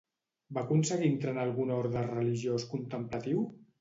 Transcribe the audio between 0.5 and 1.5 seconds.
Va aconseguir entrar en